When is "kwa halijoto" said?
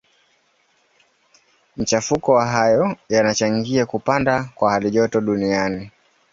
4.55-5.21